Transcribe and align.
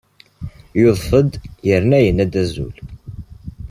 Yudef-d 0.79 1.31
yerna 1.67 1.99
yenna-d 2.05 2.33
azul. 2.41 2.75